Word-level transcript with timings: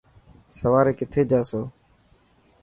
سواري 0.57 0.93
ڪٿي 0.99 1.21
جاسو. 1.31 1.61